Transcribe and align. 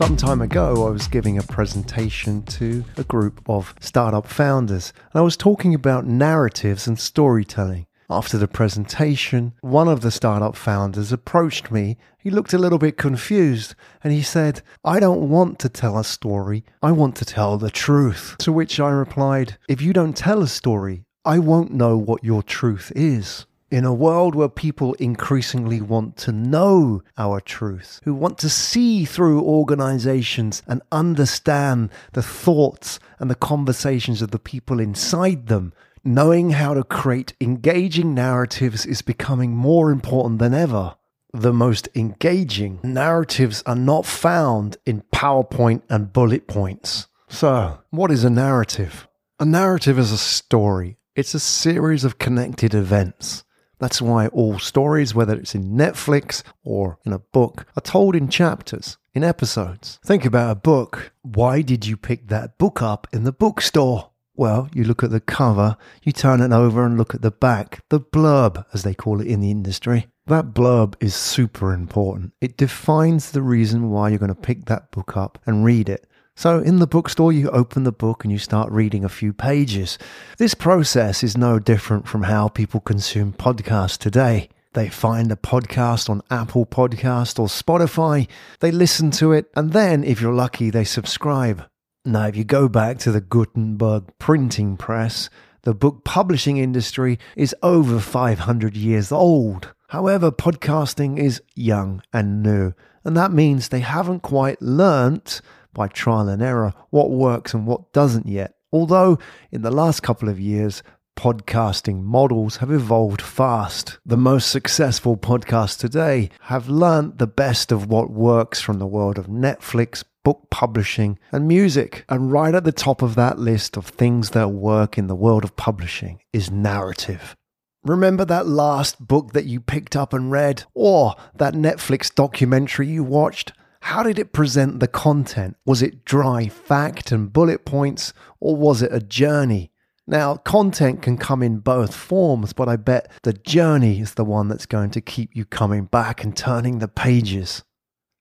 Some 0.00 0.16
time 0.16 0.40
ago, 0.40 0.86
I 0.86 0.90
was 0.90 1.08
giving 1.08 1.36
a 1.36 1.42
presentation 1.42 2.42
to 2.44 2.86
a 2.96 3.04
group 3.04 3.42
of 3.46 3.74
startup 3.80 4.26
founders, 4.26 4.94
and 5.12 5.20
I 5.20 5.22
was 5.22 5.36
talking 5.36 5.74
about 5.74 6.06
narratives 6.06 6.86
and 6.86 6.98
storytelling. 6.98 7.86
After 8.08 8.38
the 8.38 8.48
presentation, 8.48 9.52
one 9.60 9.88
of 9.88 10.00
the 10.00 10.10
startup 10.10 10.56
founders 10.56 11.12
approached 11.12 11.70
me. 11.70 11.98
He 12.18 12.30
looked 12.30 12.54
a 12.54 12.58
little 12.58 12.78
bit 12.78 12.96
confused 12.96 13.74
and 14.02 14.10
he 14.10 14.22
said, 14.22 14.62
I 14.82 15.00
don't 15.00 15.28
want 15.28 15.58
to 15.58 15.68
tell 15.68 15.98
a 15.98 16.04
story, 16.04 16.64
I 16.82 16.92
want 16.92 17.14
to 17.16 17.26
tell 17.26 17.58
the 17.58 17.70
truth. 17.70 18.36
To 18.38 18.52
which 18.52 18.80
I 18.80 18.88
replied, 18.88 19.58
If 19.68 19.82
you 19.82 19.92
don't 19.92 20.16
tell 20.16 20.40
a 20.40 20.48
story, 20.48 21.04
I 21.26 21.38
won't 21.40 21.74
know 21.74 21.98
what 21.98 22.24
your 22.24 22.42
truth 22.42 22.90
is. 22.96 23.44
In 23.70 23.84
a 23.84 23.94
world 23.94 24.34
where 24.34 24.48
people 24.48 24.94
increasingly 24.94 25.80
want 25.80 26.16
to 26.18 26.32
know 26.32 27.02
our 27.16 27.40
truth, 27.40 28.00
who 28.02 28.12
want 28.14 28.36
to 28.38 28.48
see 28.48 29.04
through 29.04 29.42
organizations 29.42 30.60
and 30.66 30.82
understand 30.90 31.90
the 32.12 32.22
thoughts 32.22 32.98
and 33.20 33.30
the 33.30 33.36
conversations 33.36 34.22
of 34.22 34.32
the 34.32 34.40
people 34.40 34.80
inside 34.80 35.46
them, 35.46 35.72
knowing 36.02 36.50
how 36.50 36.74
to 36.74 36.82
create 36.82 37.34
engaging 37.40 38.12
narratives 38.12 38.84
is 38.84 39.02
becoming 39.02 39.54
more 39.54 39.92
important 39.92 40.40
than 40.40 40.52
ever. 40.52 40.96
The 41.32 41.52
most 41.52 41.88
engaging 41.94 42.80
narratives 42.82 43.62
are 43.66 43.76
not 43.76 44.04
found 44.04 44.78
in 44.84 45.04
PowerPoint 45.14 45.82
and 45.88 46.12
bullet 46.12 46.48
points. 46.48 47.06
So, 47.28 47.78
what 47.90 48.10
is 48.10 48.24
a 48.24 48.30
narrative? 48.30 49.06
A 49.38 49.44
narrative 49.44 49.96
is 49.96 50.10
a 50.10 50.18
story, 50.18 50.98
it's 51.14 51.34
a 51.34 51.40
series 51.40 52.02
of 52.02 52.18
connected 52.18 52.74
events. 52.74 53.44
That's 53.80 54.00
why 54.00 54.28
all 54.28 54.58
stories, 54.58 55.14
whether 55.14 55.34
it's 55.34 55.54
in 55.54 55.72
Netflix 55.72 56.42
or 56.62 56.98
in 57.04 57.12
a 57.12 57.18
book, 57.18 57.66
are 57.76 57.82
told 57.82 58.14
in 58.14 58.28
chapters, 58.28 58.98
in 59.14 59.24
episodes. 59.24 59.98
Think 60.04 60.24
about 60.24 60.50
a 60.50 60.54
book. 60.54 61.12
Why 61.22 61.62
did 61.62 61.86
you 61.86 61.96
pick 61.96 62.28
that 62.28 62.58
book 62.58 62.82
up 62.82 63.08
in 63.12 63.24
the 63.24 63.32
bookstore? 63.32 64.10
Well, 64.36 64.68
you 64.72 64.84
look 64.84 65.02
at 65.02 65.10
the 65.10 65.20
cover, 65.20 65.76
you 66.02 66.12
turn 66.12 66.40
it 66.40 66.52
over 66.52 66.84
and 66.84 66.96
look 66.96 67.14
at 67.14 67.22
the 67.22 67.30
back, 67.30 67.84
the 67.88 68.00
blurb, 68.00 68.64
as 68.72 68.84
they 68.84 68.94
call 68.94 69.20
it 69.20 69.26
in 69.26 69.40
the 69.40 69.50
industry. 69.50 70.08
That 70.26 70.54
blurb 70.54 70.94
is 71.00 71.14
super 71.14 71.72
important. 71.72 72.32
It 72.40 72.56
defines 72.56 73.32
the 73.32 73.42
reason 73.42 73.90
why 73.90 74.08
you're 74.08 74.18
going 74.18 74.34
to 74.34 74.34
pick 74.34 74.66
that 74.66 74.92
book 74.92 75.16
up 75.16 75.38
and 75.44 75.64
read 75.64 75.88
it. 75.88 76.06
So, 76.40 76.58
in 76.60 76.78
the 76.78 76.86
bookstore, 76.86 77.34
you 77.34 77.50
open 77.50 77.84
the 77.84 77.92
book 77.92 78.24
and 78.24 78.32
you 78.32 78.38
start 78.38 78.72
reading 78.72 79.04
a 79.04 79.10
few 79.10 79.34
pages. 79.34 79.98
This 80.38 80.54
process 80.54 81.22
is 81.22 81.36
no 81.36 81.58
different 81.58 82.08
from 82.08 82.22
how 82.22 82.48
people 82.48 82.80
consume 82.80 83.34
podcasts 83.34 83.98
today. 83.98 84.48
They 84.72 84.88
find 84.88 85.30
a 85.30 85.36
podcast 85.36 86.08
on 86.08 86.22
Apple 86.30 86.64
Podcast 86.64 87.38
or 87.38 87.48
Spotify, 87.48 88.26
they 88.60 88.72
listen 88.72 89.10
to 89.20 89.32
it, 89.32 89.50
and 89.54 89.74
then, 89.74 90.02
if 90.02 90.22
you're 90.22 90.32
lucky, 90.32 90.70
they 90.70 90.82
subscribe. 90.82 91.66
Now, 92.06 92.28
if 92.28 92.36
you 92.36 92.44
go 92.44 92.70
back 92.70 92.96
to 93.00 93.12
the 93.12 93.20
Gutenberg 93.20 94.04
printing 94.18 94.78
press, 94.78 95.28
the 95.64 95.74
book 95.74 96.06
publishing 96.06 96.56
industry 96.56 97.18
is 97.36 97.54
over 97.62 98.00
500 98.00 98.78
years 98.78 99.12
old. 99.12 99.74
However, 99.88 100.32
podcasting 100.32 101.18
is 101.18 101.42
young 101.54 102.02
and 102.14 102.42
new, 102.42 102.72
and 103.04 103.14
that 103.14 103.30
means 103.30 103.68
they 103.68 103.80
haven't 103.80 104.20
quite 104.20 104.62
learnt 104.62 105.42
by 105.72 105.88
trial 105.88 106.28
and 106.28 106.42
error 106.42 106.72
what 106.90 107.10
works 107.10 107.54
and 107.54 107.66
what 107.66 107.92
doesn't 107.92 108.26
yet. 108.26 108.54
Although 108.72 109.18
in 109.50 109.62
the 109.62 109.70
last 109.70 110.02
couple 110.02 110.28
of 110.28 110.38
years, 110.38 110.82
podcasting 111.16 112.02
models 112.02 112.56
have 112.58 112.70
evolved 112.70 113.20
fast. 113.20 113.98
The 114.06 114.16
most 114.16 114.50
successful 114.50 115.16
podcasts 115.16 115.78
today 115.78 116.30
have 116.42 116.68
learnt 116.68 117.18
the 117.18 117.26
best 117.26 117.72
of 117.72 117.86
what 117.86 118.10
works 118.10 118.60
from 118.60 118.78
the 118.78 118.86
world 118.86 119.18
of 119.18 119.26
Netflix, 119.26 120.02
book 120.24 120.46
publishing, 120.50 121.18
and 121.30 121.46
music. 121.46 122.04
And 122.08 122.32
right 122.32 122.54
at 122.54 122.64
the 122.64 122.72
top 122.72 123.02
of 123.02 123.16
that 123.16 123.38
list 123.38 123.76
of 123.76 123.86
things 123.86 124.30
that 124.30 124.48
work 124.48 124.96
in 124.96 125.08
the 125.08 125.14
world 125.14 125.44
of 125.44 125.56
publishing 125.56 126.20
is 126.32 126.50
narrative. 126.50 127.36
Remember 127.82 128.24
that 128.26 128.46
last 128.46 129.06
book 129.06 129.32
that 129.32 129.46
you 129.46 129.60
picked 129.60 129.96
up 129.96 130.12
and 130.12 130.30
read, 130.30 130.64
or 130.74 131.16
that 131.34 131.54
Netflix 131.54 132.14
documentary 132.14 132.88
you 132.88 133.02
watched? 133.02 133.52
How 133.82 134.02
did 134.02 134.18
it 134.18 134.32
present 134.32 134.80
the 134.80 134.88
content? 134.88 135.56
Was 135.64 135.82
it 135.82 136.04
dry 136.04 136.48
fact 136.48 137.12
and 137.12 137.32
bullet 137.32 137.64
points, 137.64 138.12
or 138.38 138.56
was 138.56 138.82
it 138.82 138.92
a 138.92 139.00
journey? 139.00 139.72
Now, 140.06 140.36
content 140.36 141.02
can 141.02 141.16
come 141.16 141.42
in 141.42 141.58
both 141.58 141.94
forms, 141.94 142.52
but 142.52 142.68
I 142.68 142.76
bet 142.76 143.10
the 143.22 143.32
journey 143.32 144.00
is 144.00 144.14
the 144.14 144.24
one 144.24 144.48
that's 144.48 144.66
going 144.66 144.90
to 144.90 145.00
keep 145.00 145.36
you 145.36 145.44
coming 145.44 145.84
back 145.84 146.24
and 146.24 146.36
turning 146.36 146.78
the 146.78 146.88
pages. 146.88 147.62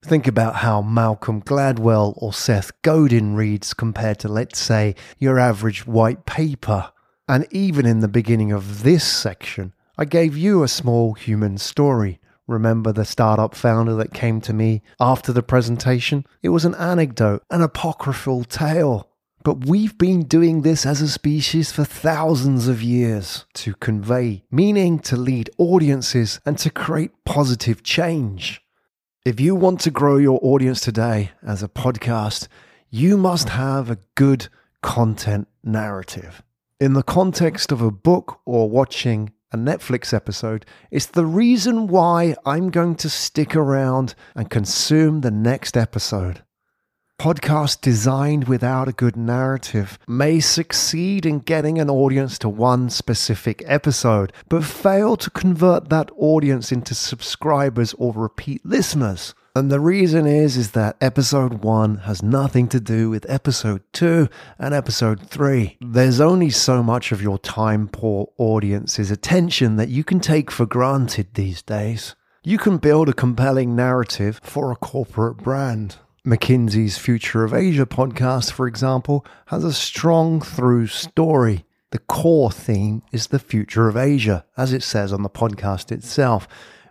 Think 0.03 0.27
about 0.27 0.57
how 0.57 0.81
Malcolm 0.81 1.41
Gladwell 1.41 2.13
or 2.17 2.31
Seth 2.31 2.71
Godin 2.83 3.35
reads 3.35 3.73
compared 3.73 4.19
to, 4.19 4.29
let's 4.29 4.59
say, 4.59 4.95
your 5.17 5.39
average 5.39 5.85
white 5.85 6.25
paper. 6.25 6.91
And 7.27 7.47
even 7.51 7.85
in 7.85 7.99
the 7.99 8.07
beginning 8.07 8.51
of 8.51 8.83
this 8.83 9.03
section, 9.03 9.73
I 9.97 10.05
gave 10.05 10.37
you 10.37 10.63
a 10.63 10.67
small 10.67 11.13
human 11.13 11.57
story. 11.57 12.18
Remember 12.49 12.91
the 12.91 13.05
startup 13.05 13.53
founder 13.53 13.93
that 13.93 14.11
came 14.11 14.41
to 14.41 14.53
me 14.53 14.81
after 14.99 15.31
the 15.31 15.43
presentation? 15.43 16.25
It 16.41 16.49
was 16.49 16.65
an 16.65 16.73
anecdote, 16.73 17.43
an 17.51 17.61
apocryphal 17.61 18.43
tale. 18.43 19.07
But 19.43 19.67
we've 19.67 19.95
been 19.99 20.23
doing 20.23 20.63
this 20.63 20.83
as 20.83 20.99
a 20.99 21.07
species 21.07 21.71
for 21.71 21.83
thousands 21.83 22.67
of 22.67 22.81
years 22.81 23.45
to 23.53 23.75
convey 23.75 24.45
meaning, 24.49 24.97
to 25.01 25.15
lead 25.15 25.51
audiences, 25.59 26.39
and 26.43 26.57
to 26.57 26.71
create 26.71 27.11
positive 27.23 27.83
change. 27.83 28.61
If 29.23 29.39
you 29.39 29.53
want 29.53 29.79
to 29.81 29.91
grow 29.91 30.17
your 30.17 30.39
audience 30.41 30.81
today 30.81 31.29
as 31.45 31.61
a 31.61 31.67
podcast, 31.67 32.47
you 32.89 33.15
must 33.15 33.49
have 33.49 33.91
a 33.91 33.99
good 34.15 34.47
content 34.81 35.47
narrative. 35.63 36.41
In 36.79 36.93
the 36.93 37.03
context 37.03 37.71
of 37.71 37.83
a 37.83 37.91
book 37.91 38.39
or 38.43 38.71
watching 38.71 39.33
a 39.51 39.57
Netflix 39.57 40.13
episode, 40.13 40.65
it's 40.91 41.07
the 41.07 41.25
reason 41.25 41.87
why 41.87 42.35
I'm 42.45 42.69
going 42.69 42.95
to 42.95 43.09
stick 43.09 43.55
around 43.55 44.15
and 44.35 44.49
consume 44.49 45.21
the 45.21 45.31
next 45.31 45.75
episode. 45.75 46.43
Podcasts 47.19 47.81
designed 47.81 48.47
without 48.47 48.87
a 48.87 48.93
good 48.93 49.17
narrative 49.17 49.99
may 50.07 50.39
succeed 50.39 51.25
in 51.25 51.39
getting 51.39 51.77
an 51.77 51.89
audience 51.89 52.37
to 52.39 52.47
one 52.47 52.89
specific 52.89 53.61
episode, 53.65 54.31
but 54.47 54.63
fail 54.63 55.17
to 55.17 55.29
convert 55.29 55.89
that 55.89 56.09
audience 56.15 56.71
into 56.71 56.95
subscribers 56.95 57.93
or 57.97 58.13
repeat 58.13 58.65
listeners. 58.65 59.33
And 59.55 59.71
the 59.71 59.79
reason 59.79 60.27
is 60.27 60.57
is 60.57 60.71
that 60.71 60.95
episode 61.01 61.63
1 61.63 61.97
has 61.97 62.21
nothing 62.21 62.67
to 62.67 62.79
do 62.79 63.09
with 63.09 63.29
episode 63.29 63.81
2 63.93 64.29
and 64.59 64.73
episode 64.75 65.27
3. 65.27 65.77
There's 65.81 66.21
only 66.21 66.51
so 66.51 66.83
much 66.83 67.11
of 67.11 67.21
your 67.21 67.39
time 67.39 67.87
poor 67.87 68.31
audience's 68.37 69.09
attention 69.09 69.75
that 69.77 69.89
you 69.89 70.03
can 70.03 70.19
take 70.19 70.51
for 70.51 70.67
granted 70.67 71.33
these 71.33 71.63
days. 71.63 72.15
You 72.43 72.57
can 72.57 72.77
build 72.77 73.09
a 73.09 73.13
compelling 73.13 73.75
narrative 73.75 74.39
for 74.43 74.71
a 74.71 74.75
corporate 74.75 75.37
brand. 75.37 75.97
McKinsey's 76.25 76.97
Future 76.97 77.43
of 77.43 77.53
Asia 77.53 77.87
podcast, 77.87 78.51
for 78.51 78.67
example, 78.67 79.25
has 79.47 79.63
a 79.63 79.73
strong 79.73 80.41
through 80.41 80.87
story. 80.87 81.65
The 81.91 81.99
core 81.99 82.51
theme 82.51 83.01
is 83.11 83.27
the 83.27 83.39
future 83.39 83.87
of 83.87 83.97
Asia, 83.97 84.45
as 84.55 84.73
it 84.73 84.83
says 84.83 85.11
on 85.11 85.23
the 85.23 85.29
podcast 85.29 85.91
itself. 85.91 86.47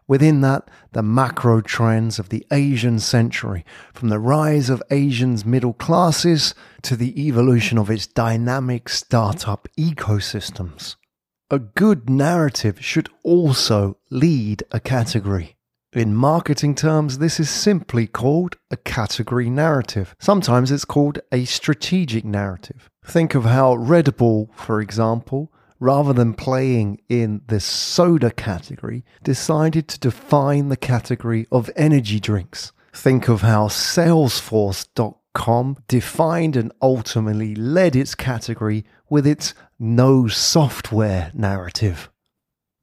Within 0.08 0.40
that, 0.40 0.70
the 0.92 1.02
macro 1.02 1.60
trends 1.60 2.18
of 2.18 2.30
the 2.30 2.46
Asian 2.50 2.98
century, 2.98 3.64
from 3.92 4.08
the 4.08 4.18
rise 4.18 4.70
of 4.70 4.82
Asians' 4.90 5.44
middle 5.44 5.74
classes 5.74 6.54
to 6.82 6.96
the 6.96 7.26
evolution 7.28 7.76
of 7.76 7.90
its 7.90 8.06
dynamic 8.06 8.88
startup 8.88 9.68
ecosystems. 9.78 10.96
A 11.50 11.58
good 11.58 12.08
narrative 12.08 12.82
should 12.82 13.10
also 13.22 13.98
lead 14.10 14.62
a 14.72 14.80
category. 14.80 15.56
In 15.92 16.14
marketing 16.14 16.74
terms, 16.74 17.18
this 17.18 17.38
is 17.38 17.50
simply 17.50 18.06
called 18.06 18.56
a 18.70 18.76
category 18.76 19.48
narrative. 19.50 20.14
Sometimes 20.18 20.70
it's 20.70 20.84
called 20.84 21.18
a 21.32 21.44
strategic 21.44 22.24
narrative. 22.24 22.90
Think 23.04 23.34
of 23.34 23.44
how 23.44 23.74
Red 23.74 24.16
Bull, 24.16 24.50
for 24.54 24.80
example, 24.80 25.52
rather 25.80 26.12
than 26.12 26.34
playing 26.34 27.00
in 27.08 27.40
the 27.46 27.60
soda 27.60 28.30
category, 28.30 29.04
decided 29.22 29.88
to 29.88 29.98
define 29.98 30.68
the 30.68 30.76
category 30.76 31.46
of 31.50 31.70
energy 31.76 32.20
drinks. 32.20 32.72
Think 32.92 33.28
of 33.28 33.42
how 33.42 33.68
Salesforce.com 33.68 35.76
defined 35.86 36.56
and 36.56 36.72
ultimately 36.82 37.54
led 37.54 37.94
its 37.94 38.14
category 38.14 38.84
with 39.08 39.26
its 39.26 39.54
no 39.78 40.26
software 40.26 41.30
narrative. 41.34 42.10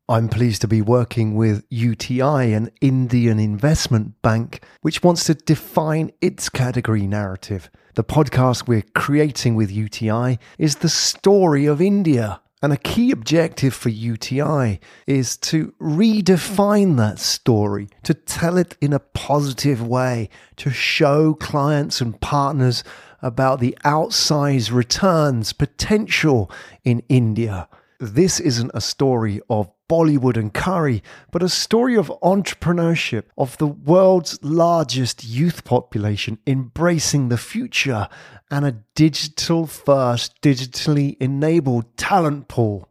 I'm 0.08 0.30
pleased 0.30 0.62
to 0.62 0.68
be 0.68 0.84
working 0.84 1.34
with 1.34 1.66
UTI, 1.70 2.54
an 2.54 2.70
Indian 2.80 3.40
investment 3.40 4.22
bank, 4.22 4.64
which 4.82 5.02
wants 5.02 5.24
to 5.26 5.34
define 5.34 6.12
its 6.22 6.48
category 6.48 7.08
narrative. 7.08 7.72
The 7.96 8.04
podcast 8.04 8.68
we're 8.68 8.84
creating 8.94 9.56
with 9.56 9.72
UTI 9.72 10.38
is 10.60 10.76
the 10.76 10.90
story 10.90 11.66
of 11.66 11.82
India 11.82 12.40
And 12.66 12.74
a 12.74 12.78
key 12.78 13.12
objective 13.12 13.76
for 13.76 13.90
UTI 13.90 14.80
is 15.06 15.38
to 15.38 15.76
redefine 15.80 16.98
that 16.98 17.20
story, 17.20 17.90
to 18.02 18.16
tell 18.16 18.58
it 18.58 18.76
in 18.82 18.92
a 18.92 18.98
positive 18.98 19.86
way, 19.86 20.30
to 20.56 20.72
show 20.72 21.36
clients 21.36 22.02
and 22.02 22.20
partners 22.20 22.84
about 23.22 23.60
the 23.60 23.78
outsized 23.86 24.72
returns 24.72 25.54
potential 25.54 26.50
in 26.84 27.04
India. 27.08 27.70
This 28.00 28.42
isn't 28.42 28.72
a 28.74 28.82
story 28.82 29.40
of 29.50 29.72
Bollywood 29.90 30.36
and 30.36 30.54
curry, 30.54 31.02
but 31.32 31.42
a 31.42 31.48
story 31.48 31.96
of 31.96 32.12
entrepreneurship, 32.22 33.24
of 33.38 33.58
the 33.58 33.68
world's 33.68 34.38
largest 34.44 35.24
youth 35.24 35.64
population 35.64 36.38
embracing 36.46 37.30
the 37.30 37.38
future, 37.38 38.10
and 38.52 38.66
a 38.66 38.84
digital 38.96 39.66
first, 39.66 40.42
digitally 40.42 41.16
enabled 41.22 41.96
talent 41.96 42.50
pool. 42.50 42.90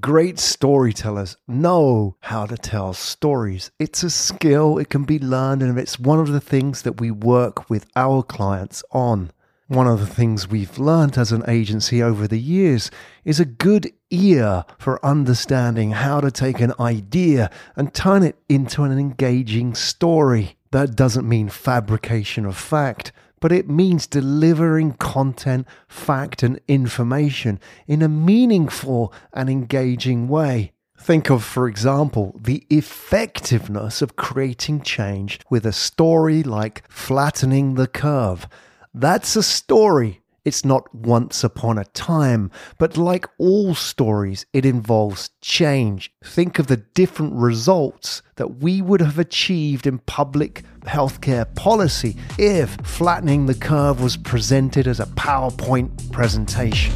Great 0.00 0.38
storytellers 0.38 1.36
know 1.48 2.16
how 2.20 2.46
to 2.46 2.56
tell 2.56 2.92
stories. 2.92 3.72
It's 3.80 4.04
a 4.04 4.10
skill, 4.10 4.78
it 4.78 4.90
can 4.90 5.04
be 5.04 5.18
learned, 5.18 5.62
and 5.62 5.78
it's 5.78 5.98
one 5.98 6.20
of 6.20 6.28
the 6.28 6.40
things 6.40 6.82
that 6.82 7.00
we 7.00 7.10
work 7.10 7.68
with 7.68 7.86
our 7.96 8.22
clients 8.22 8.84
on. 8.92 9.32
One 9.66 9.86
of 9.86 10.00
the 10.00 10.06
things 10.06 10.48
we've 10.48 10.78
learned 10.78 11.18
as 11.18 11.32
an 11.32 11.42
agency 11.48 12.02
over 12.02 12.28
the 12.28 12.38
years 12.38 12.90
is 13.24 13.40
a 13.40 13.44
good 13.44 13.92
ear 14.10 14.64
for 14.78 15.04
understanding 15.04 15.92
how 15.92 16.20
to 16.20 16.30
take 16.30 16.60
an 16.60 16.72
idea 16.80 17.50
and 17.76 17.92
turn 17.92 18.22
it 18.22 18.36
into 18.48 18.82
an 18.82 18.98
engaging 18.98 19.74
story. 19.74 20.56
That 20.70 20.96
doesn't 20.96 21.28
mean 21.28 21.48
fabrication 21.48 22.44
of 22.44 22.56
fact, 22.56 23.12
but 23.40 23.52
it 23.52 23.68
means 23.68 24.06
delivering 24.06 24.94
content, 24.94 25.66
fact, 25.88 26.42
and 26.42 26.60
information 26.68 27.60
in 27.86 28.02
a 28.02 28.08
meaningful 28.08 29.12
and 29.32 29.48
engaging 29.48 30.28
way. 30.28 30.72
Think 30.98 31.30
of, 31.30 31.44
for 31.44 31.68
example, 31.68 32.38
the 32.40 32.66
effectiveness 32.68 34.02
of 34.02 34.16
creating 34.16 34.82
change 34.82 35.40
with 35.48 35.64
a 35.64 35.72
story 35.72 36.42
like 36.42 36.82
flattening 36.88 37.74
the 37.74 37.86
curve 37.86 38.48
that's 38.94 39.36
a 39.36 39.42
story. 39.42 40.22
It's 40.48 40.64
not 40.64 40.94
once 40.94 41.44
upon 41.44 41.76
a 41.76 41.84
time, 41.84 42.50
but 42.78 42.96
like 42.96 43.26
all 43.36 43.74
stories, 43.74 44.46
it 44.54 44.64
involves 44.64 45.28
change. 45.42 46.10
Think 46.24 46.58
of 46.58 46.68
the 46.68 46.78
different 46.78 47.34
results 47.34 48.22
that 48.36 48.62
we 48.62 48.80
would 48.80 49.02
have 49.02 49.18
achieved 49.18 49.86
in 49.86 49.98
public 49.98 50.62
healthcare 50.84 51.54
policy 51.54 52.16
if 52.38 52.70
flattening 52.76 53.44
the 53.44 53.54
curve 53.54 54.00
was 54.00 54.16
presented 54.16 54.86
as 54.86 55.00
a 55.00 55.06
PowerPoint 55.06 56.10
presentation. 56.12 56.94